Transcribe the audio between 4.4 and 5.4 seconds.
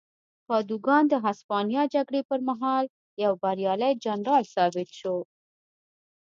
ثابت شو.